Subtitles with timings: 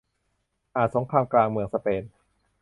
[0.75, 2.03] อ่าน สงครามกลางเมืองสเปน